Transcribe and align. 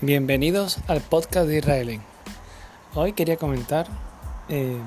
Bienvenidos 0.00 0.78
al 0.86 1.00
podcast 1.00 1.48
de 1.48 1.58
Israelin. 1.58 2.00
Hoy 2.94 3.14
quería 3.14 3.36
comentar 3.36 3.88
eh, 4.48 4.78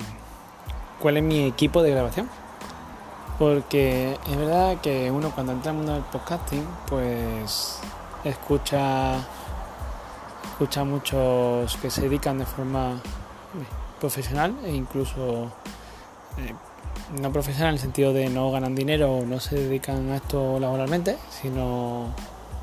cuál 1.01 1.17
es 1.17 1.23
mi 1.23 1.43
equipo 1.43 1.83
de 1.83 1.91
grabación. 1.91 2.29
Porque 3.37 4.17
es 4.29 4.37
verdad 4.37 4.79
que 4.79 5.11
uno 5.11 5.31
cuando 5.31 5.51
entra 5.51 5.71
en 5.71 5.75
el 5.75 5.83
mundo 5.83 5.93
del 5.95 6.03
podcasting, 6.03 6.65
pues 6.87 7.79
escucha, 8.23 9.17
escucha 10.51 10.85
muchos 10.85 11.75
que 11.81 11.89
se 11.89 12.03
dedican 12.03 12.37
de 12.37 12.45
forma 12.45 12.93
eh, 12.93 13.65
profesional 13.99 14.55
e 14.63 14.71
incluso 14.71 15.51
eh, 16.37 16.53
no 17.21 17.33
profesional 17.33 17.71
en 17.71 17.73
el 17.73 17.81
sentido 17.81 18.13
de 18.13 18.29
no 18.29 18.49
ganan 18.49 18.75
dinero 18.75 19.11
o 19.11 19.25
no 19.25 19.41
se 19.41 19.55
dedican 19.55 20.09
a 20.11 20.15
esto 20.15 20.57
laboralmente, 20.57 21.17
sino 21.41 22.15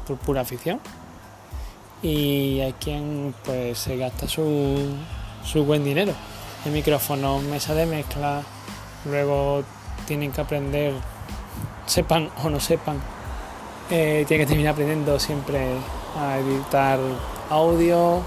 por 0.06 0.16
pura 0.16 0.40
afición 0.40 0.80
y 2.02 2.60
hay 2.60 2.72
quien 2.74 3.34
pues 3.44 3.78
se 3.78 3.96
gasta 3.96 4.28
su, 4.28 4.94
su 5.44 5.64
buen 5.64 5.84
dinero. 5.84 6.12
El 6.64 6.72
micrófono, 6.72 7.40
mesa 7.40 7.74
de 7.74 7.86
mezcla, 7.86 8.42
luego 9.04 9.62
tienen 10.06 10.32
que 10.32 10.40
aprender, 10.40 10.94
sepan 11.86 12.30
o 12.42 12.50
no 12.50 12.60
sepan, 12.60 13.00
eh, 13.90 14.24
tienen 14.26 14.46
que 14.46 14.48
terminar 14.48 14.72
aprendiendo 14.72 15.18
siempre 15.18 15.74
a 16.18 16.38
editar 16.38 16.98
audio, 17.50 18.22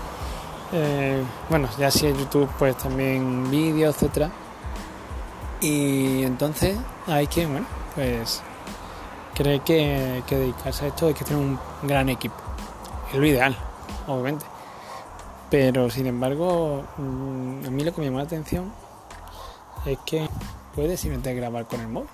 eh, 0.71 1.21
bueno, 1.49 1.69
ya 1.77 1.91
si 1.91 2.07
en 2.07 2.17
YouTube 2.17 2.49
pues 2.57 2.77
también 2.77 3.49
vídeo, 3.51 3.89
etcétera. 3.89 4.29
Y 5.59 6.23
entonces 6.23 6.77
hay 7.07 7.27
quien, 7.27 7.51
bueno, 7.51 7.67
pues 7.93 8.41
cree 9.35 9.59
que, 9.59 10.23
que 10.25 10.37
dedicarse 10.37 10.85
a 10.85 10.87
esto 10.87 11.07
hay 11.07 11.13
que 11.13 11.23
tener 11.23 11.41
un 11.41 11.59
gran 11.83 12.09
equipo 12.09 12.50
es 13.11 13.19
lo 13.19 13.25
ideal, 13.25 13.55
obviamente. 14.07 14.45
Pero 15.49 15.89
sin 15.89 16.07
embargo, 16.07 16.83
mm, 16.97 17.65
a 17.65 17.69
mí 17.69 17.83
lo 17.83 17.93
que 17.93 18.01
me 18.01 18.07
llama 18.07 18.19
la 18.19 18.25
atención 18.25 18.71
es 19.85 19.97
que 20.05 20.29
puedes 20.75 20.99
simplemente 20.99 21.33
grabar 21.33 21.65
con 21.65 21.81
el 21.81 21.87
móvil, 21.87 22.09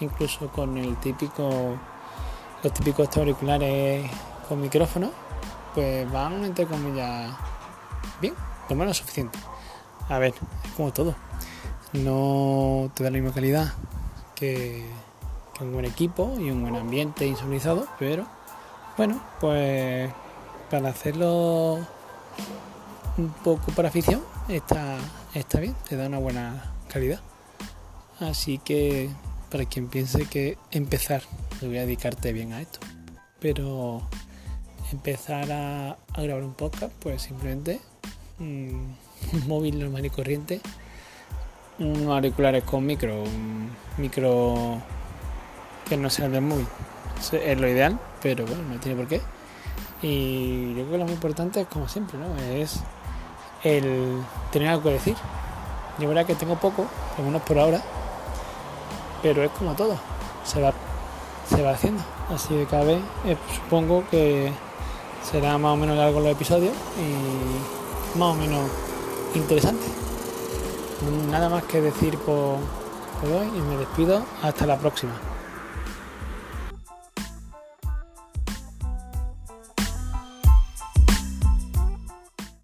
incluso 0.00 0.48
con 0.48 0.76
el 0.78 0.96
típico, 0.98 1.76
los 2.62 2.72
típicos 2.72 3.16
auriculares 3.16 4.08
con 4.48 4.60
micrófono, 4.60 5.10
pues 5.74 6.10
van 6.12 6.44
entre 6.44 6.66
comillas 6.66 7.32
bien, 8.20 8.34
lo 8.68 8.76
menos 8.76 8.98
suficiente. 8.98 9.38
A 10.08 10.18
ver, 10.18 10.34
es 10.64 10.72
como 10.72 10.92
todo. 10.92 11.14
No 11.92 12.90
te 12.94 13.02
da 13.02 13.10
la 13.10 13.16
misma 13.16 13.32
calidad 13.32 13.72
que, 14.36 14.86
que 15.54 15.64
un 15.64 15.72
buen 15.72 15.86
equipo 15.86 16.36
y 16.38 16.50
un 16.50 16.62
buen 16.62 16.76
ambiente 16.76 17.26
insonorizado, 17.26 17.86
pero 17.98 18.26
bueno, 18.96 19.20
pues 19.40 20.10
para 20.70 20.90
hacerlo 20.90 21.78
un 23.16 23.30
poco 23.44 23.72
para 23.72 23.88
afición 23.88 24.22
está, 24.48 24.98
está 25.34 25.60
bien, 25.60 25.74
te 25.88 25.96
da 25.96 26.06
una 26.06 26.18
buena 26.18 26.72
calidad. 26.88 27.20
Así 28.20 28.58
que 28.58 29.10
para 29.50 29.64
quien 29.64 29.88
piense 29.88 30.26
que 30.26 30.58
empezar, 30.70 31.22
le 31.60 31.68
voy 31.68 31.78
a 31.78 31.82
dedicarte 31.82 32.32
bien 32.32 32.52
a 32.52 32.60
esto. 32.60 32.78
Pero 33.40 34.02
empezar 34.92 35.50
a, 35.50 35.96
grabar 36.16 36.42
un 36.42 36.54
podcast, 36.54 36.92
pues 37.00 37.22
simplemente 37.22 37.80
un 38.38 38.96
móvil 39.46 39.78
normal 39.78 40.04
y 40.04 40.10
corriente, 40.10 40.60
unos 41.78 42.08
auriculares 42.08 42.64
con 42.64 42.84
micro, 42.84 43.22
un 43.22 43.70
micro 43.98 44.78
que 45.88 45.96
no 45.96 46.10
sea 46.10 46.28
del 46.28 46.42
móvil. 46.42 46.66
Es 47.44 47.60
lo 47.60 47.68
ideal, 47.68 47.98
pero 48.22 48.46
bueno, 48.46 48.62
no 48.68 48.80
tiene 48.80 48.96
por 48.96 49.08
qué. 49.08 49.20
Y 50.02 50.74
yo 50.74 50.82
creo 50.82 50.90
que 50.90 50.98
lo 50.98 51.04
más 51.04 51.12
importante 51.12 51.60
es, 51.60 51.66
como 51.68 51.88
siempre, 51.88 52.18
¿no? 52.18 52.36
Es 52.36 52.80
el 53.64 54.22
tener 54.50 54.68
algo 54.68 54.84
que 54.84 54.90
decir. 54.90 55.16
Yo 55.98 56.08
verdad 56.08 56.24
que 56.26 56.34
tengo 56.34 56.56
poco, 56.56 56.86
al 57.18 57.24
menos 57.24 57.42
por 57.42 57.58
ahora, 57.58 57.82
pero 59.22 59.42
es 59.42 59.50
como 59.50 59.74
todo, 59.74 59.96
se 60.44 60.60
va, 60.60 60.72
se 61.48 61.62
va 61.62 61.72
haciendo. 61.72 62.02
Así 62.32 62.54
que 62.54 62.66
cada 62.66 62.84
vez 62.84 63.00
eh, 63.26 63.36
supongo 63.54 64.04
que 64.10 64.50
será 65.30 65.58
más 65.58 65.74
o 65.74 65.76
menos 65.76 65.96
largo 65.96 66.20
los 66.20 66.30
episodios 66.30 66.74
y 66.98 68.18
más 68.18 68.34
o 68.34 68.34
menos 68.34 68.70
interesante. 69.34 69.86
Nada 71.30 71.48
más 71.48 71.64
que 71.64 71.80
decir 71.80 72.16
por, 72.18 72.58
por 73.20 73.30
hoy 73.30 73.48
y 73.48 73.60
me 73.60 73.76
despido. 73.76 74.22
Hasta 74.42 74.66
la 74.66 74.78
próxima. 74.78 75.12